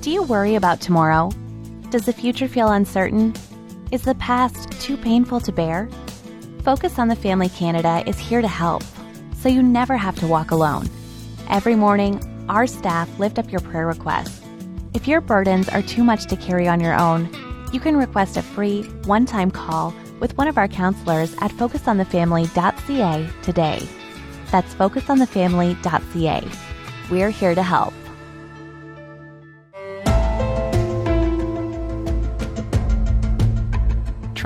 [0.00, 1.30] Do you worry about tomorrow?
[1.90, 3.34] Does the future feel uncertain?
[3.92, 5.90] Is the past too painful to bear?
[6.64, 8.82] Focus on the Family Canada is here to help,
[9.36, 10.88] so you never have to walk alone.
[11.50, 12.18] Every morning,
[12.48, 14.40] our staff lift up your prayer requests.
[14.94, 17.28] If your burdens are too much to carry on your own,
[17.70, 23.30] you can request a free, one time call with one of our counselors at focusonthefamily.ca
[23.42, 23.86] today.
[24.50, 26.48] That's focusonthefamily.ca.
[27.10, 27.92] We're here to help.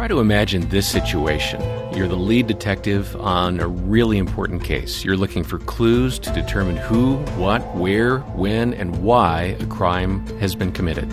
[0.05, 1.63] Try to imagine this situation.
[1.97, 5.03] You're the lead detective on a really important case.
[5.03, 10.55] You're looking for clues to determine who, what, where, when, and why a crime has
[10.55, 11.09] been committed.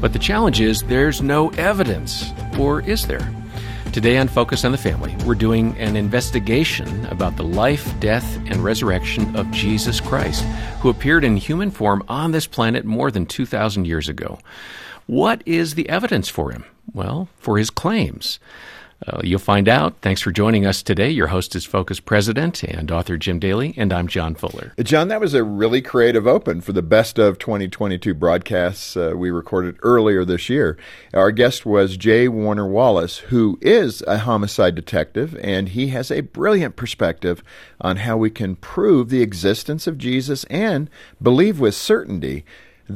[0.00, 2.24] But the challenge is there's no evidence.
[2.56, 3.28] Or is there?
[3.92, 8.62] Today on Focus on the Family, we're doing an investigation about the life, death, and
[8.62, 10.44] resurrection of Jesus Christ,
[10.82, 14.38] who appeared in human form on this planet more than 2,000 years ago.
[15.06, 16.64] What is the evidence for him?
[16.92, 18.38] Well, for his claims.
[19.06, 19.96] Uh, you'll find out.
[20.02, 21.08] Thanks for joining us today.
[21.08, 24.74] Your host is Focus President and author Jim Daly, and I'm John Fuller.
[24.82, 29.30] John, that was a really creative open for the best of 2022 broadcasts uh, we
[29.30, 30.76] recorded earlier this year.
[31.14, 32.28] Our guest was J.
[32.28, 37.42] Warner Wallace, who is a homicide detective, and he has a brilliant perspective
[37.80, 40.90] on how we can prove the existence of Jesus and
[41.22, 42.44] believe with certainty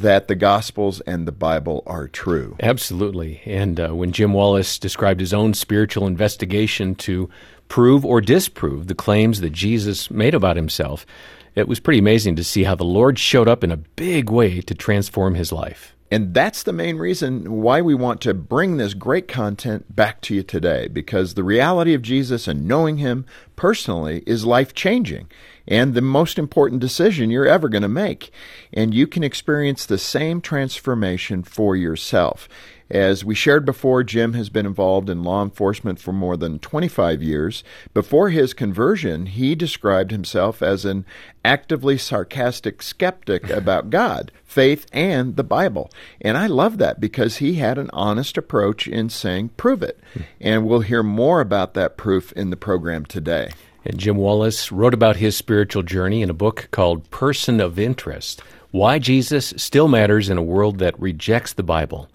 [0.01, 2.57] that the Gospels and the Bible are true.
[2.61, 3.41] Absolutely.
[3.45, 7.29] And uh, when Jim Wallace described his own spiritual investigation to
[7.69, 11.07] prove or disprove the claims that Jesus made about himself,
[11.55, 14.61] it was pretty amazing to see how the Lord showed up in a big way
[14.61, 15.95] to transform his life.
[16.11, 20.35] And that's the main reason why we want to bring this great content back to
[20.35, 25.29] you today, because the reality of Jesus and knowing Him personally is life changing
[25.67, 28.31] and the most important decision you're ever going to make.
[28.73, 32.49] And you can experience the same transformation for yourself.
[32.91, 37.23] As we shared before, Jim has been involved in law enforcement for more than 25
[37.23, 37.65] years.
[37.95, 41.07] Before his conversion, he described himself as an
[41.45, 45.91] actively sarcastic skeptic about God, faith, and the Bible.
[46.21, 49.99] And I love that because he had an honest approach in saying, prove it.
[50.13, 50.21] Hmm.
[50.41, 53.51] And we'll hear more about that proof in the program today.
[53.85, 58.43] And Jim Wallace wrote about his spiritual journey in a book called Person of Interest
[58.71, 62.09] Why Jesus Still Matters in a World That Rejects the Bible.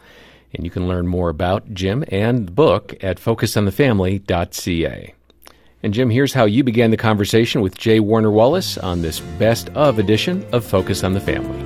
[0.53, 5.13] And you can learn more about Jim and the book at focusonthefamily.ca.
[5.81, 7.99] And Jim, here's how you began the conversation with J.
[7.99, 11.58] Warner Wallace on this best of edition of Focus on the Family.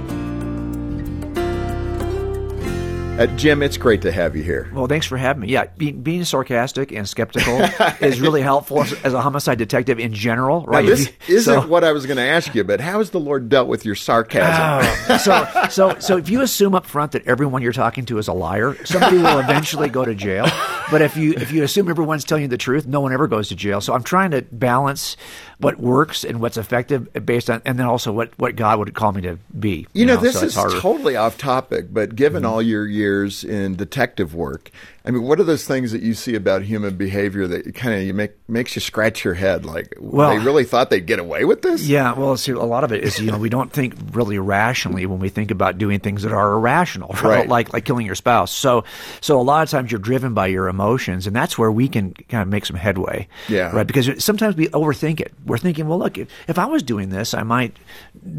[3.19, 4.68] Uh, Jim, it's great to have you here.
[4.74, 5.50] Well, thanks for having me.
[5.50, 7.59] Yeah, be, being sarcastic and skeptical
[8.01, 10.84] is really helpful as, as, a homicide detective in general, right?
[10.84, 13.12] Now, this you, isn't so, what I was going to ask you, but how has
[13.12, 14.90] the Lord dealt with your sarcasm?
[15.09, 18.28] Oh, so, so, so if you assume up front that everyone you're talking to is
[18.28, 20.47] a liar, somebody will eventually go to jail.
[20.90, 23.50] But if you if you assume everyone's telling you the truth, no one ever goes
[23.50, 23.79] to jail.
[23.79, 25.18] So I'm trying to balance
[25.59, 29.12] what works and what's effective based on, and then also what, what God would call
[29.13, 29.69] me to be.
[29.69, 32.52] You, you know, know, this so is totally off topic, but given mm-hmm.
[32.52, 33.03] all your years
[33.44, 34.72] in detective work,
[35.06, 38.03] I mean, what are those things that you see about human behavior that kind of
[38.03, 39.66] you make makes you scratch your head?
[39.66, 41.86] Like, well, they really thought they'd get away with this?
[41.86, 42.14] Yeah.
[42.14, 45.19] Well, see, a lot of it is you know we don't think really rationally when
[45.19, 47.24] we think about doing things that are irrational, right?
[47.24, 47.50] right.
[47.50, 48.52] Like like killing your spouse.
[48.52, 48.86] So
[49.19, 52.14] so a lot of times you're driven by your emotions, and that's where we can
[52.14, 53.28] kind of make some headway.
[53.50, 53.75] Yeah.
[53.75, 53.85] Right.
[53.85, 55.34] Because sometimes we overthink it.
[55.46, 57.75] We're thinking, well, look, if, if I was doing this, I might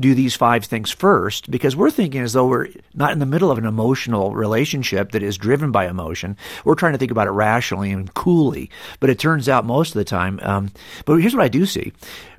[0.00, 3.50] do these five things first, because we're thinking as though we're not in the middle
[3.50, 7.31] of an emotional relationship that is driven by emotion we're trying to think about it
[7.31, 8.70] rationally and coolly,
[9.00, 10.38] but it turns out most of the time.
[10.42, 10.70] Um,
[11.04, 11.92] but here's what I do see: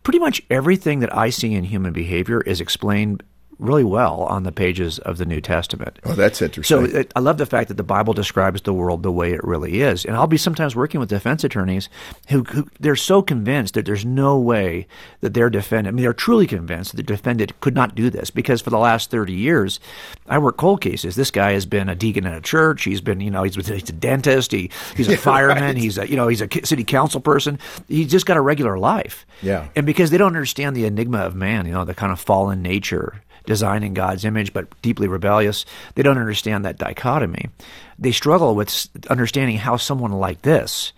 [0.04, 3.24] pretty much everything that I see in human behavior is explained
[3.60, 6.00] really well on the pages of the New Testament.
[6.04, 6.92] Oh, that's interesting.
[6.92, 9.82] So I love the fact that the Bible describes the world the way it really
[9.82, 10.06] is.
[10.06, 11.90] And I'll be sometimes working with defense attorneys
[12.30, 14.88] who, who they're so convinced that there's no way
[15.22, 18.30] that their defendant, I mean, they're truly convinced that the defendant could not do this
[18.30, 19.80] because for the last 30 years,
[20.28, 21.16] I work cold cases.
[21.16, 22.84] This guy has been a deacon in a church.
[22.84, 24.52] He's been, you know, he's, he's a dentist.
[24.52, 25.64] He, he's a fireman.
[25.64, 25.78] right.
[25.78, 27.60] He's a, you know, he's a city council person.
[27.88, 29.26] He's just got a regular life.
[29.42, 29.68] Yeah.
[29.76, 32.62] And because they don't understand the enigma of man, you know, the kind of fallen
[32.62, 35.66] nature designed in God's image but deeply rebellious.
[35.96, 37.50] They don't understand that dichotomy.
[37.98, 40.94] They struggle with understanding how someone like this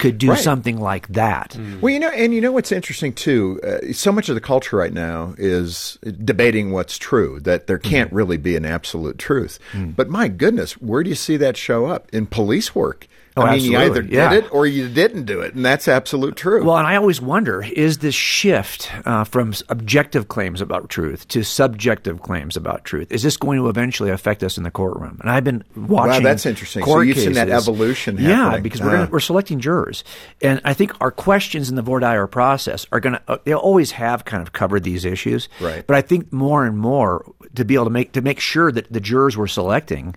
[0.00, 0.38] could do right.
[0.38, 1.50] something like that.
[1.50, 1.80] Mm.
[1.80, 3.60] Well, you know, and you know what's interesting too.
[3.62, 7.38] Uh, so much of the culture right now is debating what's true.
[7.40, 8.16] That there can't mm.
[8.16, 9.58] really be an absolute truth.
[9.72, 9.94] Mm.
[9.94, 13.06] But my goodness, where do you see that show up in police work?
[13.36, 14.30] Oh, I mean, you either absolutely, yeah.
[14.30, 16.64] did it or you didn't do it, and that's absolute truth.
[16.64, 21.44] Well, and I always wonder is this shift uh, from objective claims about truth to
[21.44, 25.18] subjective claims about truth, is this going to eventually affect us in the courtroom?
[25.20, 26.24] And I've been watching.
[26.24, 26.82] Wow, that's interesting.
[26.82, 27.68] So court you've seen that cases.
[27.68, 28.62] evolution Yeah, happening.
[28.64, 28.96] because we're, Ah.
[29.04, 30.02] gonna, we're selecting jurors.
[30.42, 33.54] And I think our questions in the voir dire process are going to, uh, they
[33.54, 35.48] always have kind of covered these issues.
[35.60, 35.86] Right.
[35.86, 37.24] But I think more and more
[37.54, 40.16] to be able to make, to make sure that the jurors we're selecting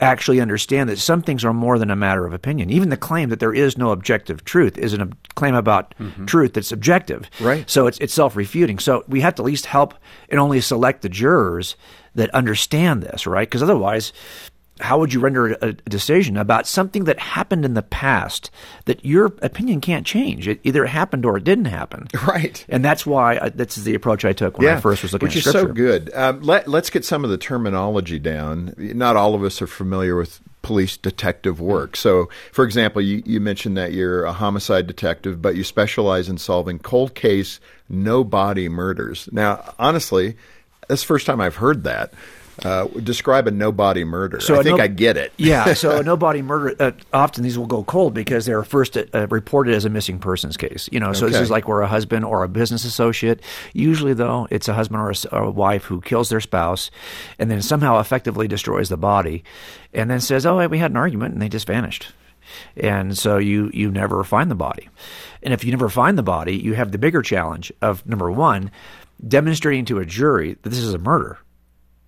[0.00, 2.70] actually understand that some things are more than a matter of opinion.
[2.70, 6.24] Even the claim that there is no objective truth is a claim about mm-hmm.
[6.26, 7.30] truth that's objective.
[7.40, 7.68] Right.
[7.68, 8.78] So it's, it's self refuting.
[8.78, 9.94] So we have to at least help
[10.28, 11.76] and only select the jurors
[12.14, 13.48] that understand this, right?
[13.48, 14.12] Because otherwise,
[14.80, 18.50] how would you render a, decision about something that happened in the past
[18.86, 20.48] that your opinion can't change?
[20.48, 22.08] It either happened or it didn't happen.
[22.30, 22.64] Right.
[22.68, 25.26] And that's why I, that's the approach I took when yeah, I first was looking
[25.26, 26.10] which at is so good.
[26.14, 28.74] Um, let, let's get some of the terminology down.
[28.76, 31.96] Not all of us are familiar with police detective work.
[31.96, 36.38] So, for example, you, you mentioned that you're a homicide detective, but you specialize in
[36.38, 39.28] solving cold case, no body murders.
[39.32, 40.36] Now, honestly,
[40.88, 42.12] that's the first time I've heard that.
[42.64, 44.40] Uh, describe a no body murder.
[44.40, 45.32] So I think no- I get it.
[45.36, 46.74] yeah, so a no body murder.
[46.78, 50.56] Uh, often these will go cold because they're first uh, reported as a missing persons
[50.56, 50.88] case.
[50.92, 53.40] You know, so this is like we're a husband or a business associate.
[53.72, 56.90] Usually, though, it's a husband or a, or a wife who kills their spouse,
[57.38, 59.42] and then somehow effectively destroys the body,
[59.94, 62.12] and then says, "Oh, we had an argument," and they just vanished.
[62.76, 64.88] And so you you never find the body,
[65.42, 68.70] and if you never find the body, you have the bigger challenge of number one,
[69.26, 71.38] demonstrating to a jury that this is a murder,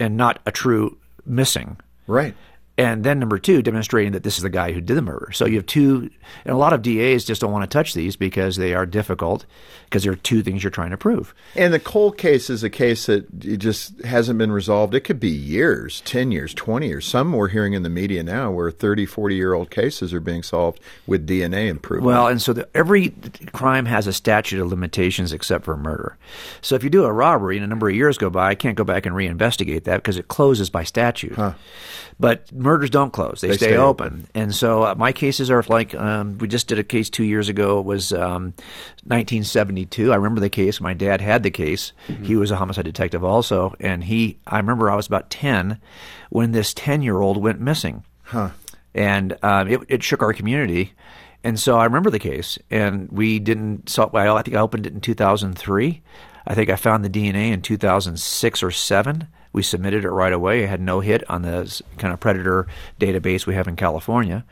[0.03, 1.79] and not a true missing.
[2.07, 2.35] Right.
[2.83, 5.31] And then number two, demonstrating that this is the guy who did the murder.
[5.33, 6.11] So you have two,
[6.45, 9.47] and a lot of DAs just don't want to touch these because they are difficult
[9.85, 11.35] because there are two things you're trying to prove.
[11.55, 14.95] And the cold case is a case that it just hasn't been resolved.
[14.95, 17.07] It could be years, 10 years, 20 years.
[17.07, 20.43] Some we're hearing in the media now where 30, 40 year old cases are being
[20.43, 22.07] solved with DNA improvement.
[22.07, 23.11] Well, and so the, every
[23.53, 26.17] crime has a statute of limitations except for murder.
[26.63, 28.77] So if you do a robbery and a number of years go by, I can't
[28.77, 31.37] go back and reinvestigate that because it closes by statute.
[32.19, 34.27] But murders don't close; they, They stay, stay open.
[34.35, 37.49] And so uh, my cases are like um, we just did a case two years
[37.49, 37.79] ago.
[37.79, 38.55] It was um,
[39.05, 40.13] 1972.
[40.13, 40.81] I remember the case.
[40.81, 41.93] My dad had the case.
[42.23, 44.39] He was a homicide detective also, and he.
[44.47, 45.79] I remember I was about ten
[46.31, 48.05] when this ten-year-old went missing
[48.95, 50.93] and um, it, it shook our community.
[51.45, 53.89] And so I remember the case, and we didn't.
[53.89, 56.03] So well, I think I opened it in 2003.
[56.47, 59.29] I think I found the DNA in 2006 or seven.
[59.53, 60.65] We submitted it right away.
[60.65, 62.67] It had no hit on the kind of predator
[62.99, 64.45] database we have in California,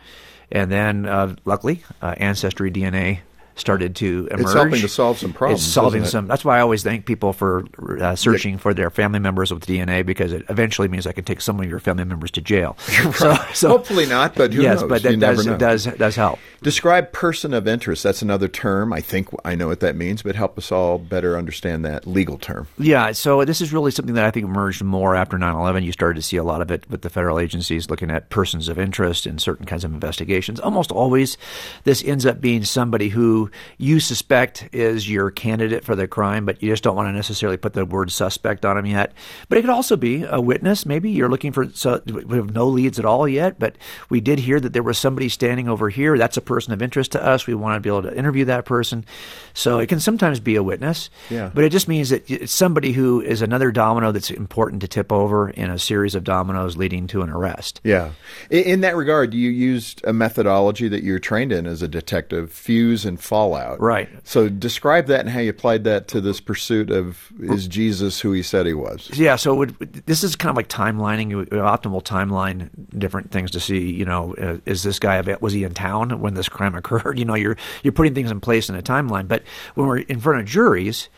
[0.52, 3.20] and then uh, luckily, uh, Ancestry DNA
[3.60, 4.40] started to emerge.
[4.40, 6.06] It's helping to solve some problems, It's solving it?
[6.06, 6.26] some.
[6.26, 7.64] That's why I always thank people for
[8.00, 11.40] uh, searching for their family members with DNA because it eventually means I can take
[11.40, 12.76] some of your family members to jail.
[13.20, 14.88] So, so Hopefully not, but who yes, knows?
[14.88, 16.38] but that does does does help.
[16.62, 18.02] Describe person of interest.
[18.02, 18.92] That's another term.
[18.92, 22.38] I think I know what that means, but help us all better understand that legal
[22.38, 22.68] term.
[22.78, 25.84] Yeah, so this is really something that I think emerged more after 9/11.
[25.84, 28.68] You started to see a lot of it with the federal agencies looking at persons
[28.68, 30.60] of interest in certain kinds of investigations.
[30.60, 31.36] Almost always,
[31.84, 36.62] this ends up being somebody who you suspect is your candidate for the crime, but
[36.62, 39.12] you just don't want to necessarily put the word suspect on him yet.
[39.48, 40.86] But it could also be a witness.
[40.86, 41.68] Maybe you're looking for.
[41.70, 43.76] So we have no leads at all yet, but
[44.08, 46.18] we did hear that there was somebody standing over here.
[46.18, 47.46] That's a person of interest to us.
[47.46, 49.04] We want to be able to interview that person.
[49.54, 51.10] So it can sometimes be a witness.
[51.28, 51.50] Yeah.
[51.52, 55.12] But it just means that it's somebody who is another domino that's important to tip
[55.12, 57.80] over in a series of dominoes leading to an arrest.
[57.84, 58.10] Yeah.
[58.50, 63.04] In, that regard, you used a methodology that you're trained in as a detective, fuse
[63.04, 63.80] and fallout.
[63.80, 64.08] Right.
[64.24, 68.32] So describe that and how you applied that to this pursuit of is Jesus who
[68.32, 69.10] he said he was?
[69.14, 72.68] Yeah, so it would, this is kind of like timelining, optimal timeline,
[72.98, 73.90] different things to see.
[73.90, 77.18] You know, uh, is this guy was he in town when this crime occurred?
[77.18, 79.26] You know, you're you're putting things in place in a timeline.
[79.28, 79.42] But
[79.74, 81.08] when we're in front of juries,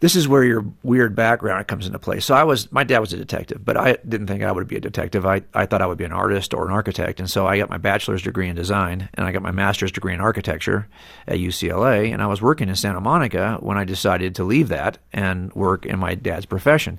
[0.00, 2.20] this is where your weird background comes into play.
[2.20, 4.76] So I was, my dad was a detective, but I didn't think I would be
[4.76, 5.26] a detective.
[5.26, 7.20] I, I thought I would be an artist or an architect.
[7.20, 10.14] And so I got my bachelor's degree in design and I got my master's degree
[10.14, 10.88] in architecture
[11.28, 12.12] at UCLA.
[12.12, 15.84] And I was working in Santa Monica when I decided to leave that and work
[15.84, 16.98] in my dad's profession.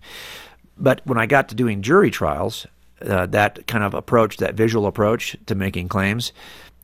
[0.77, 2.67] But when I got to doing jury trials,
[3.01, 6.33] uh, that kind of approach, that visual approach to making claims,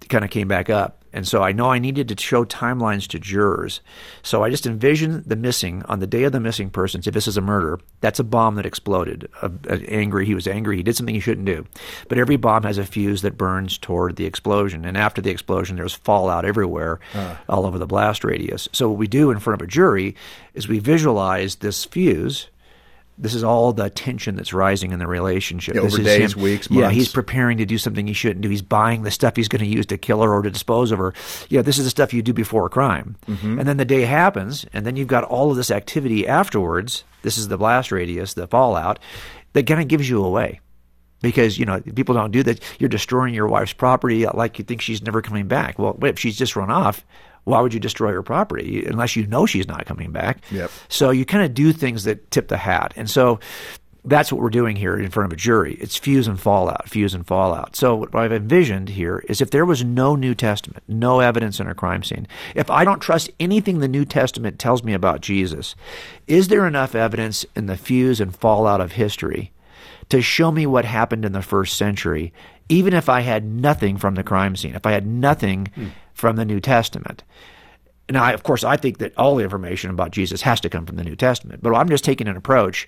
[0.10, 1.04] kind of came back up.
[1.18, 3.82] And so I know I needed to show timelines to jurors.
[4.22, 7.02] So I just envisioned the missing on the day of the missing person.
[7.04, 9.28] If this is a murder, that's a bomb that exploded.
[9.42, 10.78] Uh, uh, angry, he was angry.
[10.78, 11.66] He did something he shouldn't do.
[12.08, 14.86] But every bomb has a fuse that burns toward the explosion.
[14.86, 17.00] And after the explosion, there's fallout everywhere,
[17.50, 18.70] all over the blast radius.
[18.72, 20.14] So what we do in front of a jury
[20.54, 22.48] is we visualize this fuse
[23.20, 25.74] This is all the tension that's rising in the relationship.
[25.74, 28.42] Yeah, this over is days, him, weeks, Yeah, he's preparing to do something he shouldn't
[28.42, 28.50] do.
[28.50, 31.00] He's buying the stuff he's going to use to kill her or to dispose of
[31.00, 31.14] her.
[31.50, 33.16] Yeah, this is the stuff you do before a crime.
[33.28, 33.58] Mm-hmm.
[33.60, 37.06] And then the day happens, and then you've got all of this activity afterwards.
[37.24, 39.00] This is the blast radius, the fallout,
[39.54, 40.60] that kind of gives you away.
[41.20, 42.62] Because, you know, people don't do that.
[42.78, 45.80] You're destroying your wife's property like you think she's never coming back.
[45.80, 47.04] Well, wait, if she's just run off,
[47.48, 50.40] why would you destroy her property unless you know she's not coming back?
[50.52, 50.70] Yep.
[50.90, 52.94] So you kind of do things that tip the hat.
[52.98, 53.40] And so
[54.04, 55.76] that's what we're doing here in front of a jury.
[55.76, 57.78] It's fuse and fallout, fuse and fallout.
[57.78, 61.68] So what I've envisioned here is if there was no New Testament, no evidence in
[61.68, 65.74] a crime scene, if I don't trust anything the New Testament tells me about Jesus,
[66.28, 69.54] is there enough evidence in the fuse and fallout of history
[70.10, 72.34] to show me what happened in the first century,
[72.68, 75.88] even if I had nothing from the crime scene, if I had nothing hmm.
[76.18, 77.24] From the New Testament?
[78.10, 80.86] Now, I, of course, I think that all the information about Jesus has to come
[80.86, 82.88] from the New Testament, but I'm just taking an approach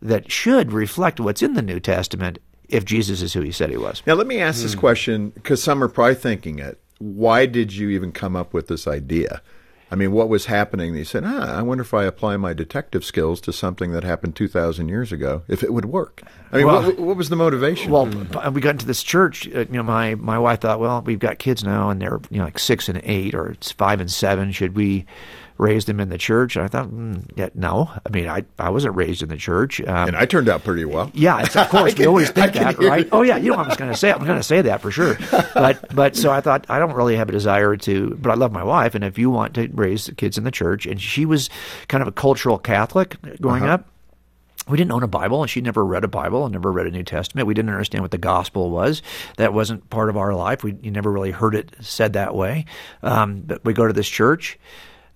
[0.00, 3.76] that should reflect what's in the New Testament if Jesus is who he said he
[3.76, 4.02] was.
[4.06, 4.80] Now, let me ask this hmm.
[4.80, 6.80] question because some are probably thinking it.
[6.98, 9.42] Why did you even come up with this idea?
[9.92, 10.94] I mean, what was happening?
[10.94, 14.36] He said, ah, I wonder if I apply my detective skills to something that happened
[14.36, 16.22] 2,000 years ago, if it would work.
[16.52, 17.90] I mean, Well- what, what was the motivation?
[17.90, 18.06] Well,
[18.52, 19.48] we got into this church.
[19.48, 22.38] Uh, you know, my my wife thought, well, we've got kids now, and they're you
[22.38, 24.52] know like six and eight, or it's five and seven.
[24.52, 25.06] Should we
[25.60, 26.56] raise them in the church?
[26.56, 27.90] And I thought, mm, yeah, no.
[28.04, 29.80] I mean, I I wasn't raised in the church.
[29.82, 31.10] Um, and I turned out pretty well.
[31.14, 33.08] Yeah, it's, of course we always think that, right?
[33.12, 34.10] Oh yeah, you know what I was going to say.
[34.10, 35.16] I'm going to say that for sure.
[35.54, 38.52] But but so I thought I don't really have a desire to, but I love
[38.52, 41.26] my wife, and if you want to raise the kids in the church, and she
[41.26, 41.50] was
[41.88, 43.74] kind of a cultural Catholic growing Uh-huh.
[43.74, 43.86] up.
[44.68, 46.90] We didn't own a Bible, and she never read a Bible and never read a
[46.92, 47.48] New Testament.
[47.48, 49.02] We didn't understand what the gospel was.
[49.36, 50.62] That wasn't part of our life.
[50.62, 52.66] We you never really heard it said that way.
[53.02, 54.58] Um, but we go to this church.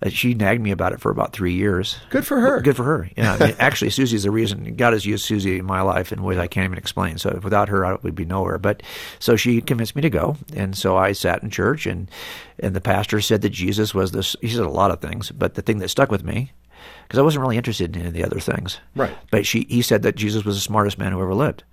[0.01, 1.97] Uh, she nagged me about it for about three years.
[2.09, 2.61] Good for her.
[2.61, 3.09] Good for her.
[3.15, 3.33] Yeah.
[3.39, 6.37] I mean, actually, Susie's the reason God has used Susie in my life in ways
[6.37, 7.17] I can't even explain.
[7.17, 8.57] So without her, I would be nowhere.
[8.57, 8.83] But
[9.19, 12.09] so she convinced me to go, and so I sat in church, and
[12.59, 14.35] and the pastor said that Jesus was this.
[14.41, 16.51] He said a lot of things, but the thing that stuck with me.
[17.03, 19.15] Because I wasn't really interested in any of the other things, Right.
[19.29, 21.63] But she, he said that Jesus was the smartest man who ever lived,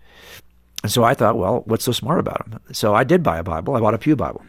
[0.83, 2.61] and so I thought, well, what's so smart about him?
[2.73, 3.75] So I did buy a Bible.
[3.75, 4.45] I bought a Pew Bible,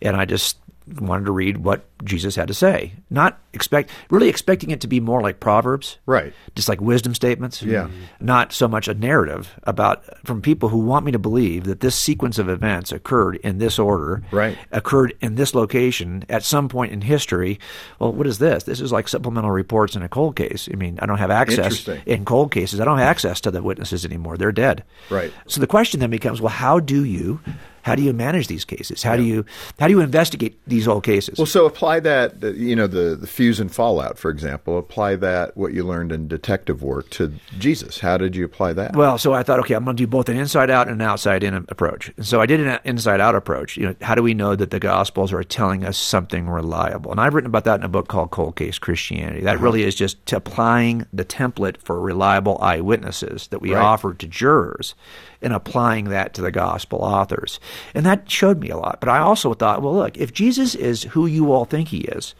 [0.00, 0.58] and I just
[0.98, 4.98] wanted to read what Jesus had to say, not expect really expecting it to be
[4.98, 6.32] more like Proverbs, Right.
[6.54, 7.88] Just like wisdom statements, Yeah.
[8.20, 11.94] Not so much a narrative about from people who want me to believe that this
[11.94, 14.58] sequence of events occurred in this order, Right.
[14.72, 17.60] Occurred in this location at some point in history.
[17.98, 18.64] Well, what is this?
[18.64, 20.68] This is like supplemental reports in a cold case.
[20.72, 22.80] I mean, I don't have access in cold cases.
[22.80, 24.36] I don't have access to the witnesses anymore.
[24.36, 24.82] They're dead.
[25.10, 25.32] Right.
[25.46, 27.40] So the question then becomes, well, how do you
[27.82, 29.02] how do you manage these cases?
[29.02, 29.44] How do you
[29.78, 31.38] how do you investigate these old cases?
[31.38, 34.78] Well, so apply that, you know, the, the fuse and fallout, for example.
[34.78, 37.98] Apply that, what you learned in detective work, to Jesus.
[37.98, 38.94] How did you apply that?
[38.94, 41.06] Well, so I thought, okay, I'm going to do both an inside out and an
[41.06, 42.12] outside in approach.
[42.16, 43.76] And so I did an inside out approach.
[43.76, 47.10] You know, how do we know that the Gospels are telling us something reliable?
[47.10, 49.40] And I've written about that in a book called Cold Case Christianity.
[49.40, 49.64] That uh-huh.
[49.64, 53.82] really is just applying the template for reliable eyewitnesses that we Right.
[53.82, 54.94] offered to jurors
[55.40, 57.58] and applying that to the gospel authors.
[57.94, 59.00] And that showed me a lot.
[59.00, 62.34] But I also thought, well, look, if Jesus is who you all think he is,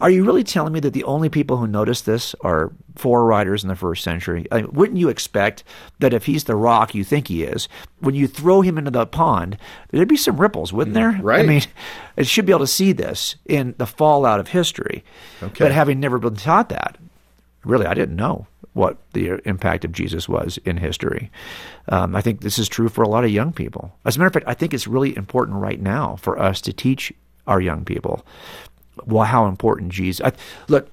[0.00, 3.62] are you really telling me that the only people who noticed this are four writers
[3.62, 4.46] in the first century?
[4.50, 5.62] I mean, wouldn't you expect
[5.98, 9.06] that if he's the rock you think he is, when you throw him into the
[9.06, 9.58] pond,
[9.90, 11.18] there'd be some ripples, wouldn't there?
[11.20, 11.40] Right.
[11.40, 11.62] I mean,
[12.16, 15.04] it should be able to see this in the fallout of history.
[15.42, 15.64] Okay.
[15.64, 16.96] But having never been taught that,
[17.64, 21.30] really, I didn't know what the impact of Jesus was in history.
[21.88, 23.92] Um, I think this is true for a lot of young people.
[24.04, 26.72] As a matter of fact, I think it's really important right now for us to
[26.72, 27.12] teach
[27.46, 28.24] our young people
[29.06, 30.24] well, how important Jesus.
[30.24, 30.32] I,
[30.68, 30.88] look,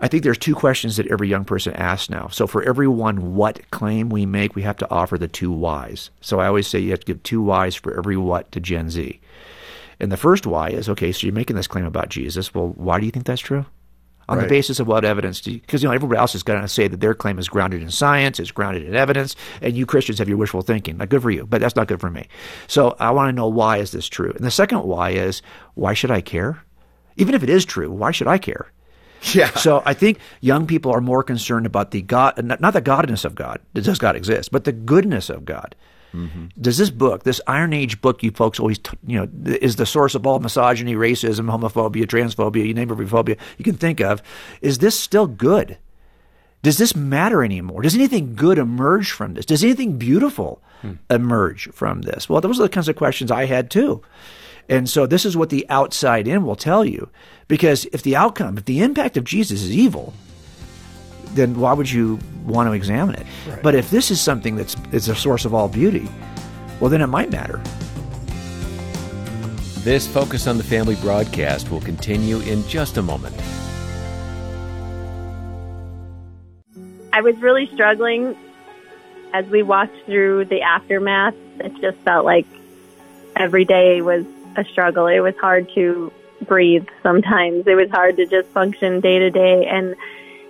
[0.00, 2.28] I think there's two questions that every young person asks now.
[2.28, 6.10] So for every one what claim we make, we have to offer the two whys.
[6.20, 8.90] So I always say you have to give two whys for every what to Gen
[8.90, 9.20] Z.
[10.00, 11.10] And the first why is okay.
[11.10, 12.54] So you're making this claim about Jesus.
[12.54, 13.66] Well, why do you think that's true?
[14.28, 14.44] On Right.
[14.44, 15.40] the basis of what evidence?
[15.40, 17.48] do you Because you know everybody else is going to say that their claim is
[17.48, 20.98] grounded in science, it's grounded in evidence, and you Christians have your wishful thinking.
[20.98, 22.28] Like, good for you, but that's not good for me.
[22.66, 24.32] So I want to know why is this true?
[24.36, 25.40] And the second why is
[25.74, 26.62] why should I care?
[27.16, 28.70] Even if it is true, why should I care?
[29.32, 29.50] yeah.
[29.52, 33.24] So I think young people are more concerned about the God, not not the godness
[33.24, 33.60] of God.
[33.74, 34.52] Does God exist?
[34.52, 35.74] But the goodness of God.
[36.14, 36.46] Mm-hmm.
[36.60, 39.28] Does this book, this Iron Age book, you folks always, t- you know,
[39.60, 43.76] is the source of all misogyny, racism, homophobia, transphobia, you name every phobia you can
[43.76, 44.22] think of,
[44.62, 45.78] is this still good?
[46.62, 47.82] Does this matter anymore?
[47.82, 49.46] Does anything good emerge from this?
[49.46, 50.94] Does anything beautiful hmm.
[51.08, 52.28] emerge from this?
[52.28, 54.02] Well, those are the kinds of questions I had too.
[54.68, 57.08] And so this is what the outside in will tell you.
[57.46, 60.12] Because if the outcome, if the impact of Jesus is evil,
[61.38, 63.26] then why would you want to examine it?
[63.46, 63.62] Right.
[63.62, 66.08] But if this is something that's is a source of all beauty,
[66.80, 67.62] well, then it might matter.
[69.84, 73.34] This Focus on the Family broadcast will continue in just a moment.
[77.12, 78.36] I was really struggling
[79.32, 81.34] as we walked through the aftermath.
[81.60, 82.46] It just felt like
[83.36, 84.24] every day was
[84.56, 85.06] a struggle.
[85.06, 86.12] It was hard to
[86.46, 87.66] breathe sometimes.
[87.66, 89.96] It was hard to just function day to day, and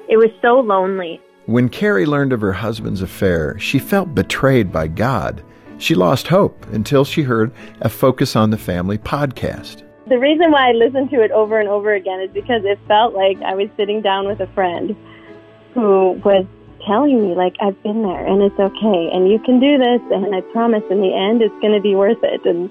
[0.08, 1.20] it was so lonely.
[1.46, 5.42] When Carrie learned of her husband's affair, she felt betrayed by God.
[5.78, 9.82] She lost hope until she heard a Focus on the Family podcast.
[10.08, 13.14] The reason why I listened to it over and over again is because it felt
[13.14, 14.96] like I was sitting down with a friend
[15.74, 16.46] who was
[16.86, 20.34] telling me, like, I've been there and it's okay and you can do this and
[20.34, 22.44] I promise in the end it's going to be worth it.
[22.46, 22.70] And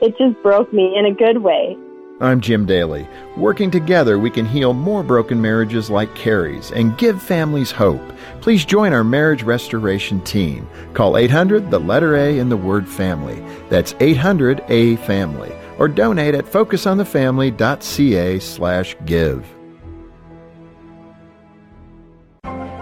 [0.00, 1.76] it just broke me in a good way.
[2.22, 3.08] I'm Jim Daly.
[3.38, 8.02] Working together, we can heal more broken marriages like Carrie's and give families hope.
[8.42, 10.68] Please join our marriage restoration team.
[10.92, 13.42] Call 800 the letter A in the word family.
[13.70, 15.50] That's 800 A family.
[15.78, 19.59] Or donate at focusonthefamily.ca slash give.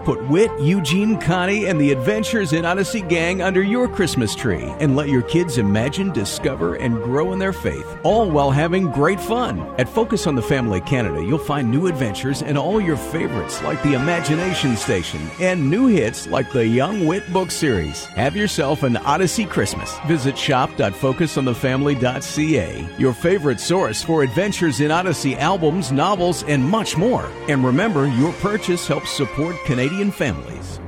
[0.08, 4.96] Put Whit, Eugene, Connie, and the Adventures in Odyssey gang under your Christmas tree and
[4.96, 9.60] let your kids imagine, discover, and grow in their faith, all while having great fun.
[9.76, 13.82] At Focus on the Family Canada, you'll find new adventures and all your favorites like
[13.82, 18.06] the Imagination Station and new hits like the Young Whit book series.
[18.06, 19.98] Have yourself an Odyssey Christmas.
[20.06, 27.30] Visit shop.focusonthefamily.ca, your favorite source for Adventures in Odyssey albums, novels, and much more.
[27.50, 30.80] And remember, your purchase helps support Canadian Canadian families.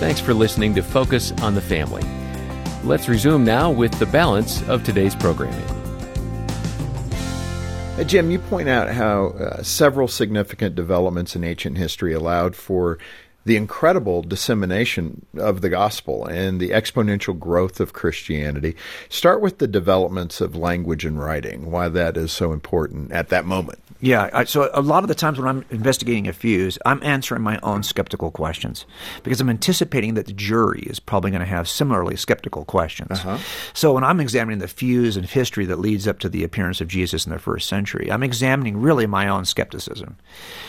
[0.00, 2.02] Thanks for listening to Focus on the Family.
[2.82, 5.62] Let's resume now with the balance of today's programming.
[7.96, 12.98] Uh, Jim, you point out how uh, several significant developments in ancient history allowed for
[13.44, 18.74] the incredible dissemination of the gospel and the exponential growth of Christianity.
[19.08, 23.44] Start with the developments of language and writing, why that is so important at that
[23.44, 23.78] moment.
[24.04, 27.40] Yeah, I, so a lot of the times when I'm investigating a fuse, I'm answering
[27.40, 28.84] my own skeptical questions
[29.22, 33.12] because I'm anticipating that the jury is probably going to have similarly skeptical questions.
[33.12, 33.38] Uh-huh.
[33.72, 36.88] So when I'm examining the fuse and history that leads up to the appearance of
[36.88, 40.18] Jesus in the first century, I'm examining really my own skepticism.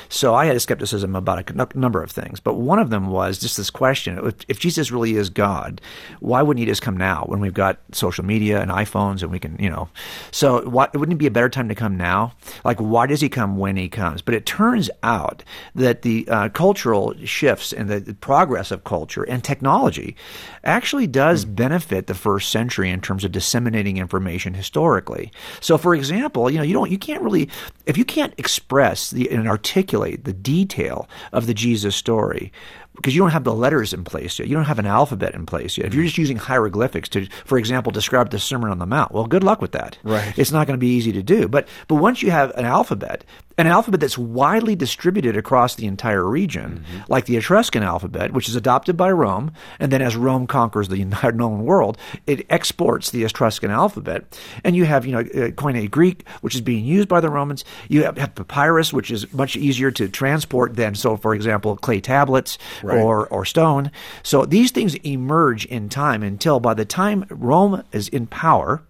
[0.08, 3.40] So I had a skepticism about a number of things, but one of them was
[3.40, 5.82] just this question: if, if Jesus really is God,
[6.22, 9.40] why wouldn't He just come now when we've got social media and iPhones and we
[9.40, 9.90] can, you know?
[10.32, 12.34] So why, wouldn't it be a better time to come now?
[12.64, 14.22] Like, why does He come when He comes?
[14.22, 15.44] But it turns out
[15.76, 20.16] that the uh, cultural shifts and the, the, progress of culture and technology
[20.64, 21.56] actually does mm.
[21.56, 25.32] benefit the first century in terms of disseminating information historically.
[25.60, 27.50] So, for example, you know, you don't, you can't really,
[27.86, 32.52] if you can't express the, and articulate the detail of the Jesus story,
[32.96, 34.48] because you don't have the letters in place yet.
[34.48, 35.88] You don't have an alphabet in place yet.
[35.88, 39.26] If you're just using hieroglyphics to, for example, describe the Sermon on the Mount, well,
[39.26, 39.98] good luck with that.
[40.04, 40.38] Right.
[40.38, 41.48] It's not going to be easy to do.
[41.48, 43.24] But but once you have an alphabet,
[43.58, 47.02] an alphabet that's widely distributed across the entire region, mm-hmm.
[47.08, 51.02] like the Etruscan alphabet, which is adopted by Rome, and then as Rome conquers the
[51.02, 54.40] entire known world, it exports the Etruscan alphabet.
[54.64, 57.64] And you have, you know, uh, Koine Greek, which is being used by the Romans.
[57.88, 62.02] You have, have papyrus, which is much easier to transport than, so for example, clay
[62.02, 62.98] tablets right.
[62.98, 63.92] or, or stone.
[64.24, 68.84] So these things emerge in time until by the time Rome is in power,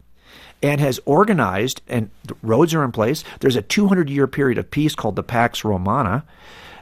[0.62, 2.10] and has organized, and
[2.42, 3.24] roads are in place.
[3.40, 6.24] There's a 200 year period of peace called the Pax Romana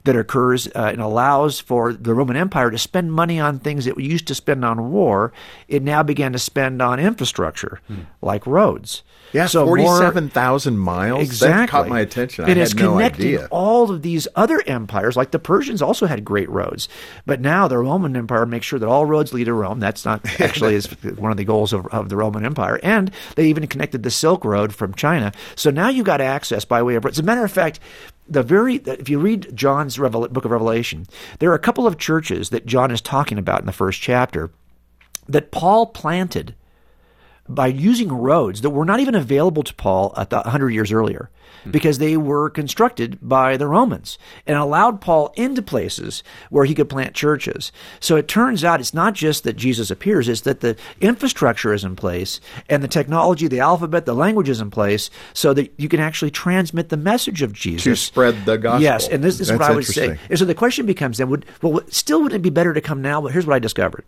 [0.04, 3.98] that occurs uh, and allows for the Roman Empire to spend money on things it
[4.00, 5.32] used to spend on war.
[5.68, 8.02] It now began to spend on infrastructure, hmm.
[8.22, 9.04] like roads.
[9.34, 11.24] Yeah, so forty-seven thousand miles.
[11.24, 12.48] Exactly, that caught my attention.
[12.48, 13.48] It I no connected idea.
[13.50, 15.18] all of these other empires.
[15.18, 16.88] Like the Persians also had great roads,
[17.26, 19.80] but now the Roman Empire makes sure that all roads lead to Rome.
[19.80, 20.86] That's not actually is
[21.18, 24.46] one of the goals of, of the Roman Empire, and they even connected the Silk
[24.46, 25.32] Road from China.
[25.56, 27.04] So now you've got access by way of.
[27.06, 27.80] As a matter of fact,
[28.28, 31.06] the very if you read John's Revel- book of Revelation,
[31.40, 34.52] there are a couple of churches that John is talking about in the first chapter
[35.28, 36.56] that Paul planted
[37.48, 41.30] by using roads that were not even available to Paul a 100 years earlier
[41.64, 41.72] Hmm.
[41.72, 46.90] because they were constructed by the Romans and allowed Paul into places where he could
[46.90, 47.72] plant churches.
[48.00, 51.84] So it turns out it's not just that Jesus appears, it's that the infrastructure is
[51.84, 55.90] in place and the technology, the alphabet, the language is in place so that you
[55.90, 57.84] can actually transmit the message of Jesus.
[57.84, 58.84] To spread the gospel.
[58.84, 60.20] Yes, and this, this is what I would say.
[60.30, 63.02] And so the question becomes then, would, well, still wouldn't it be better to come
[63.02, 63.22] now?
[63.22, 64.04] But here's what I discovered.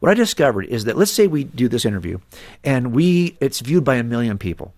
[0.00, 2.18] What I discovered is that let's say we do this interview
[2.64, 4.74] and we it's viewed by a million people.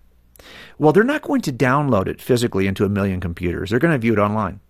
[0.79, 3.71] Well, they're not going to download it physically into a million computers.
[3.71, 4.61] They're going to view it online.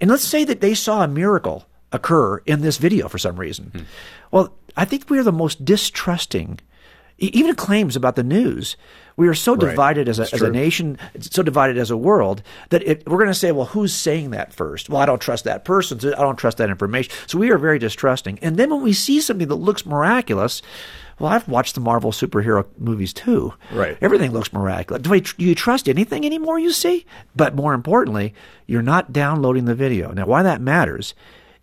[0.00, 3.70] And let's say that they saw a miracle occur in this video for some reason.
[3.74, 3.82] Hmm.
[4.30, 6.60] Well, I think we are the most distrusting,
[7.18, 8.76] even claims about the news.
[9.16, 9.70] We are so Right.
[9.70, 13.28] divided as a, as a nation, so divided as a world that it, we're going
[13.30, 14.90] to say, well, who's saying that first?
[14.90, 15.98] Well, I don't trust that person.
[15.98, 17.10] So I don't trust that information.
[17.26, 18.38] So we are very distrusting.
[18.40, 20.60] And then when we see something that looks miraculous,
[21.18, 23.54] well, I've watched the Marvel superhero movies too.
[23.72, 23.96] Right.
[24.00, 25.02] Everything looks miraculous.
[25.02, 27.06] Do, I, do you trust anything anymore you see?
[27.34, 28.34] But more importantly,
[28.66, 30.12] you're not downloading the video.
[30.12, 31.14] Now, why that matters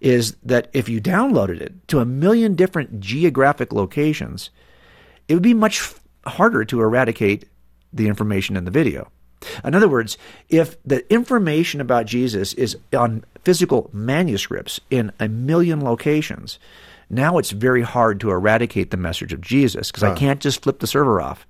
[0.01, 4.49] is that if you downloaded it to a million different geographic locations,
[5.27, 5.93] it would be much
[6.25, 7.45] harder to eradicate
[7.93, 9.09] the information in the video.
[9.63, 10.17] In other words,
[10.49, 16.59] if the information about Jesus is on physical manuscripts in a million locations,
[17.13, 20.79] now it's very hard to eradicate the message of Jesus because I can't just flip
[20.79, 21.45] the server off.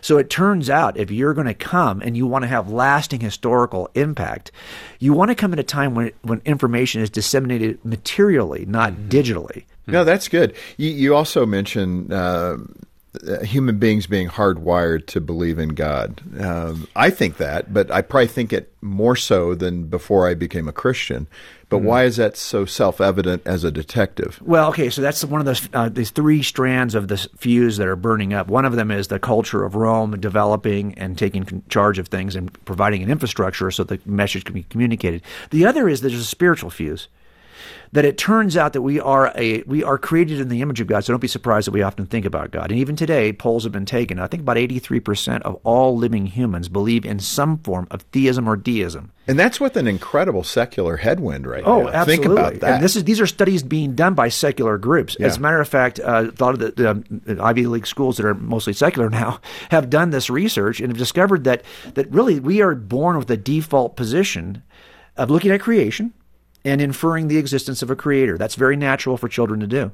[0.00, 3.20] So it turns out if you're going to come and you want to have lasting
[3.20, 4.52] historical impact,
[4.98, 9.64] you want to come at a time when, when information is disseminated materially, not digitally.
[9.86, 10.54] No, that's good.
[10.76, 12.58] You, you also mentioned uh,
[13.42, 16.20] human beings being hardwired to believe in God.
[16.40, 20.68] Um, I think that, but I probably think it more so than before I became
[20.68, 21.28] a Christian.
[21.70, 24.40] But why is that so self evident as a detective?
[24.42, 27.88] Well, okay, so that's one of those uh, these three strands of this fuse that
[27.88, 28.46] are burning up.
[28.46, 32.52] One of them is the culture of Rome developing and taking charge of things and
[32.64, 35.22] providing an infrastructure so the message can be communicated.
[35.50, 37.08] The other is there's a spiritual fuse.
[37.92, 40.88] That it turns out that we are a we are created in the image of
[40.88, 41.04] God.
[41.04, 42.70] So don't be surprised that we often think about God.
[42.72, 44.18] And even today, polls have been taken.
[44.18, 48.56] I think about 83% of all living humans believe in some form of theism or
[48.56, 49.12] deism.
[49.28, 51.88] And that's with an incredible secular headwind right Oh, now.
[51.90, 52.26] absolutely.
[52.26, 52.74] Think about that.
[52.74, 55.14] And this is these are studies being done by secular groups.
[55.20, 58.16] As a matter of fact, uh, a lot of the, the, the Ivy League schools
[58.16, 59.40] that are mostly secular now
[59.70, 61.62] have done this research and have discovered that
[61.94, 64.62] that really we are born with a default position
[65.16, 66.12] of looking at creation
[66.64, 68.38] and inferring the existence of a creator.
[68.38, 69.92] That's very natural for children to do.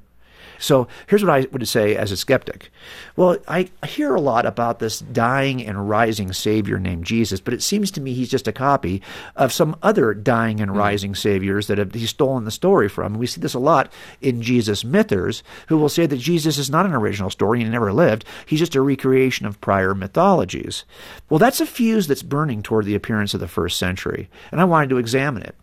[0.61, 2.71] So here's what I would say as a skeptic.
[3.17, 7.63] Well, I hear a lot about this dying and rising Savior named Jesus, but it
[7.63, 9.01] seems to me he's just a copy
[9.37, 10.77] of some other dying and hmm.
[10.77, 13.15] rising Saviors that have, he's stolen the story from.
[13.15, 16.87] We see this a lot in Jesus mythers, who will say that Jesus is not
[16.87, 18.27] an original story and he never lived.
[18.45, 20.85] He's just a recreation of prior mythologies.
[21.31, 24.65] Well, that's a fuse that's burning toward the appearance of the first century, and I
[24.65, 25.57] wanted to examine it.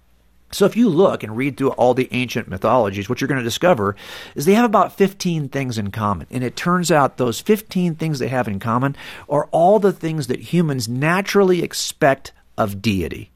[0.52, 3.44] So if you look and read through all the ancient mythologies, what you're going to
[3.44, 3.96] discover
[4.34, 6.28] is they have about 15 things in common.
[6.32, 8.96] And it turns out those 15 things they have in common
[9.28, 13.30] are all the things that humans naturally expect of deity.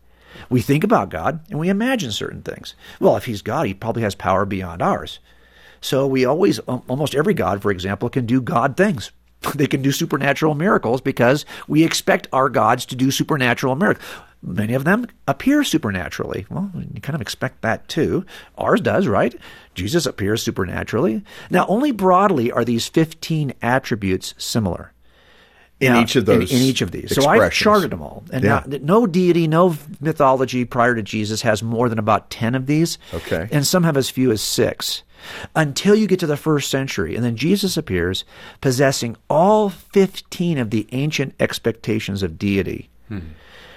[0.49, 2.75] We think about God and we imagine certain things.
[2.99, 5.19] Well, if he's God, he probably has power beyond ours.
[5.81, 9.11] So we always, almost every God, for example, can do God things.
[9.55, 14.05] They can do supernatural miracles because we expect our gods to do supernatural miracles.
[14.43, 16.47] Many of them appear supernaturally.
[16.49, 18.25] Well, you kind of expect that too.
[18.57, 19.35] Ours does, right?
[19.75, 21.23] Jesus appears supernaturally.
[21.51, 24.93] Now, only broadly are these 15 attributes similar.
[25.79, 27.13] In Now, each of those in, in each of these.
[27.15, 28.23] So I charted them all.
[28.31, 28.63] And Yeah.
[28.67, 32.97] now, no deity, no mythology prior to Jesus has more than about 10 of these.
[33.13, 33.47] Okay.
[33.51, 35.01] And some have as few as six.
[35.55, 37.15] Until you get to the first century.
[37.15, 38.25] And then Jesus appears
[38.59, 42.89] possessing all 15 of the ancient expectations of deity.
[43.07, 43.19] Hmm.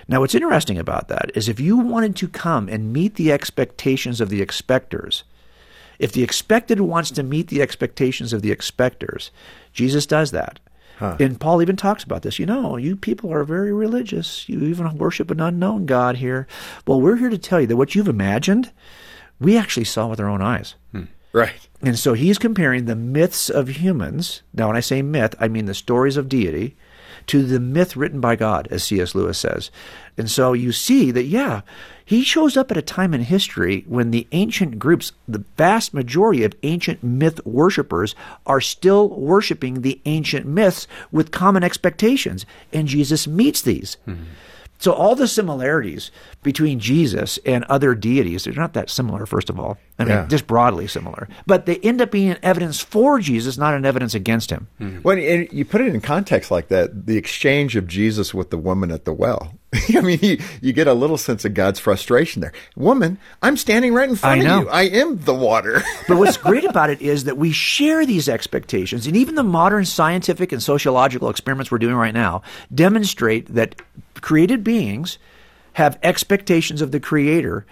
[0.09, 4.21] Now, what's interesting about that is if you wanted to come and meet the expectations
[4.21, 5.25] of the expectors,
[5.99, 9.31] if the expected wants to meet the expectations of the expectors,
[9.73, 10.61] Jesus does that.
[11.19, 12.39] And Paul even talks about this.
[12.39, 14.49] You know, you people are very religious.
[14.49, 16.47] You even worship an unknown God here.
[16.87, 18.71] Well, we're here to tell you that what you've imagined,
[19.41, 20.75] we actually saw with our own eyes.
[20.93, 21.05] Hmm.
[21.33, 21.69] right.
[21.83, 24.43] And so he's comparing the myths of humans.
[24.53, 26.77] Now, when I say myth, I mean the stories of deity
[27.27, 29.15] to the myth written by God, as C.S.
[29.15, 29.71] Lewis says.
[30.17, 31.63] And so you see that, yeah,
[32.05, 36.45] he shows up at a time in history when the ancient groups, the vast majority
[36.45, 38.15] of ancient myth worshippers,
[38.47, 42.45] are still worshiping the ancient myths with common expectations.
[42.73, 43.97] And Jesus meets these.
[44.05, 44.25] Hmm.
[44.85, 46.11] So all the similarities
[46.43, 49.79] between Jesus and other deities, they're not that similar, first of all.
[49.99, 50.27] I mean, Yeah.
[50.27, 51.27] just broadly similar.
[51.47, 54.67] But they end up being an evidence for Jesus, not an evidence against him.
[54.77, 54.97] Hmm.
[54.99, 58.59] When and you put it in context like that, the exchange of Jesus with the
[58.59, 59.55] woman at the well.
[59.97, 62.53] I mean, you, you get a little sense of God's frustration there.
[62.77, 64.69] Woman, I'm standing right in front I of you.
[64.69, 65.83] I am the water.
[66.09, 69.87] But what's great about it is that we share these expectations, and even the modern
[69.87, 72.43] scientific and sociological experiments we're doing right now
[72.75, 73.81] demonstrate that
[74.25, 75.19] created beings
[75.75, 77.67] have expectations of the Creator.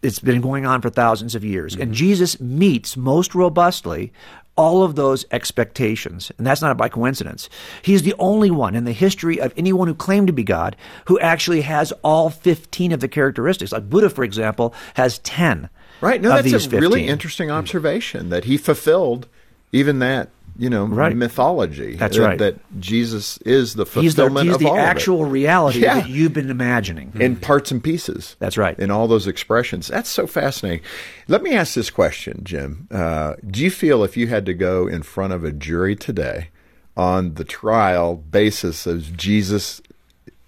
[0.00, 1.92] It's been going on for thousands of years, and mm-hmm.
[1.92, 4.12] Jesus meets most robustly
[4.56, 6.32] all of those expectations.
[6.38, 7.48] And that's not by coincidence.
[7.82, 11.20] He's the only one in the history of anyone who claimed to be God who
[11.20, 13.70] actually has all 15 of the characteristics.
[13.70, 15.68] Like Buddha, for example, has 10.
[16.00, 16.20] Right.
[16.20, 16.80] No, that's a 15.
[16.80, 17.54] really interesting hmm.
[17.54, 19.28] observation that he fulfilled
[19.72, 21.14] even that, you know, Right.
[21.16, 21.94] mythology.
[21.94, 22.38] That's that, right.
[22.38, 24.86] That Jesus is the He's the, fulfillment he's of the all of it.
[24.86, 26.00] actual reality Yeah.
[26.00, 27.12] that you've been imagining.
[27.20, 28.34] in parts and pieces.
[28.40, 28.76] That's right.
[28.78, 29.86] In all those expressions.
[29.86, 30.80] That's so fascinating.
[31.28, 32.88] Let me ask this question, Jim.
[32.90, 36.48] Uh, do you feel if you had to go in front of a jury today
[36.96, 39.80] on the trial basis of Jesus'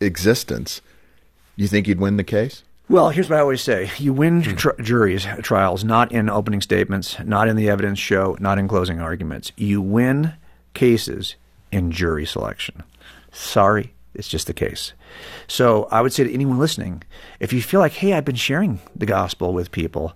[0.01, 0.81] existence,
[1.57, 2.62] you think you'd win the case?
[2.90, 4.57] Well, here's what I always say: you win hmm.
[4.57, 9.00] tr- juries trials not in opening statements, not in the evidence show, not in closing
[9.00, 9.53] arguments.
[9.57, 10.33] You win
[10.74, 11.37] cases
[11.70, 12.83] in jury selection.
[13.31, 14.92] Sorry, it's just the case.
[15.46, 17.05] So I would say to anyone listening,
[17.38, 20.14] if you feel like, hey, I've been sharing the gospel with people,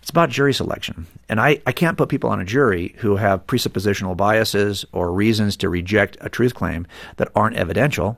[0.00, 1.08] it's about jury selection.
[1.28, 5.56] And I, I can't put people on a jury who have presuppositional biases or reasons
[5.56, 8.16] to reject a truth claim that aren't evidential.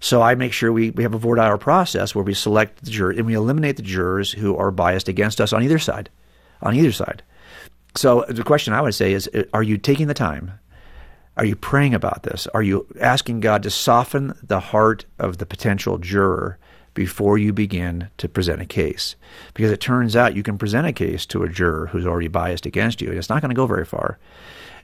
[0.00, 2.90] So I make sure we, we have a voir dire process where we select the
[2.90, 6.10] jurors and we eliminate the jurors who are biased against us on either side.
[6.62, 7.22] On either side.
[7.94, 10.52] So the question I would say is uh, are you taking the time?
[11.36, 12.48] Are you praying about this?
[12.48, 16.58] Are you asking God to soften the heart of the potential juror
[16.94, 19.14] before you begin to present a case?
[19.54, 22.66] Because it turns out you can present a case to a juror who's already biased
[22.66, 24.18] against you, and it's not going to go very far.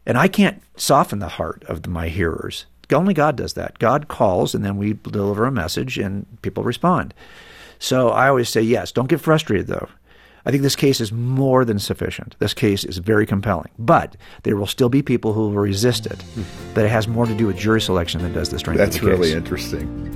[0.07, 2.67] And I can't soften the heart of my hearers.
[2.93, 3.79] Only God does that.
[3.79, 7.15] God calls, and then we deliver a message, and people respond.
[7.79, 9.89] So I always say, yes, don't get frustrated, though.
[10.47, 12.37] I think this case is more than sufficient.
[12.39, 13.71] This case is very compelling.
[13.79, 16.23] But there will still be people who will resist it.
[16.75, 19.03] But it has more to do with jury selection than does the strength That's of
[19.03, 19.19] the case.
[19.19, 20.11] really interesting.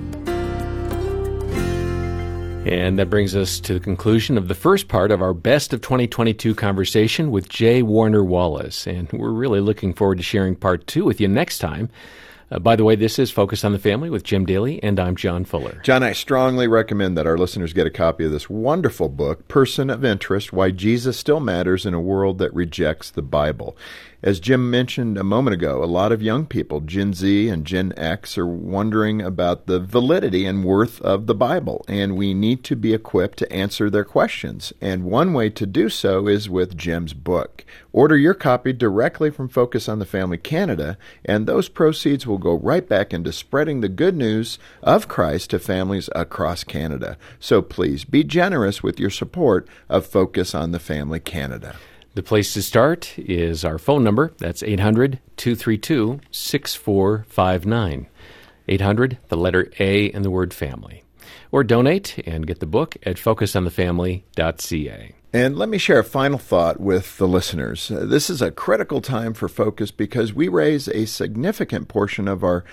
[2.66, 5.81] And that brings us to the conclusion of the first part of our Best of
[5.81, 7.81] 2022 conversation with J.
[7.81, 8.87] Warner Wallace.
[8.87, 11.88] And we're really looking forward to sharing part two with you next time.
[12.50, 15.16] Uh, by the way, this is Focus on the Family with Jim Daly, and I'm
[15.16, 15.82] John Fuller.
[15.84, 19.90] John, I strongly recommend that our listeners get a copy of this wonderful book, Person
[19.90, 23.76] of Interest Why Jesus Still Matters in a World That Rejects the Bible.
[24.22, 27.92] As Jim mentioned a moment ago, a lot of young people, Gen Z and Gen
[27.96, 32.74] X, are wondering about the validity and worth of the Bible, and we need to
[32.74, 34.72] be equipped to answer their questions.
[34.80, 37.64] And one way to do so is with Jim's book.
[37.98, 42.54] Order your copy directly from Focus on the Family Canada, and those proceeds will go
[42.54, 47.18] right back into spreading the good news of Christ to families across Canada.
[47.40, 51.74] So please be generous with your support of Focus on the Family Canada.
[52.14, 54.32] The place to start is our phone number.
[54.38, 58.06] That's 800 232 6459.
[58.68, 61.02] 800, the letter A, and the word family.
[61.50, 65.14] Or donate and get the book at focusonthefamily.ca.
[65.38, 67.92] And let me share a final thought with the listeners.
[67.92, 72.42] Uh, This is a critical time for focus because we raise a significant portion of
[72.42, 72.64] our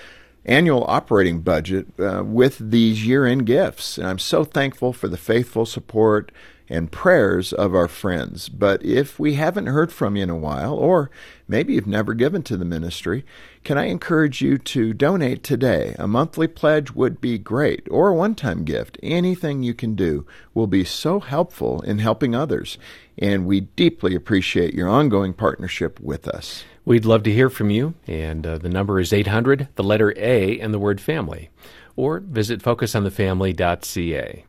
[0.46, 4.00] annual operating budget uh, with these year end gifts.
[4.00, 6.32] And I'm so thankful for the faithful support
[6.70, 8.50] and prayers of our friends.
[8.50, 11.10] But if we haven't heard from you in a while, or
[11.48, 13.26] maybe you've never given to the ministry,
[13.64, 15.96] can I encourage you to donate today?
[16.00, 18.98] A monthly pledge would be great, or a one time gift.
[19.02, 22.78] Anything you can do will be so helpful in helping others.
[23.18, 26.64] And we deeply appreciate your ongoing partnership with us.
[26.84, 30.60] We'd love to hear from you, and uh, the number is 800, the letter A,
[30.60, 31.50] and the word family.
[31.96, 34.46] Or visit focusonthefamily.ca.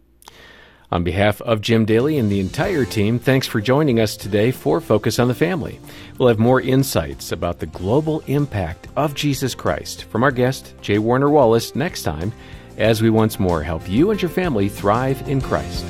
[0.93, 4.81] On behalf of Jim Daly and the entire team, thanks for joining us today for
[4.81, 5.81] Focus on the Family.
[6.19, 10.99] We'll have more insights about the global impact of Jesus Christ from our guest, J.
[10.99, 12.33] Warner Wallace, next time
[12.77, 15.85] as we once more help you and your family thrive in Christ.